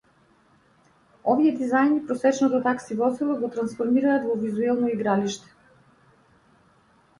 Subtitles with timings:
[1.33, 5.55] Овие дизајни, просечното такси возило го трансформираат во визуелно игралиште.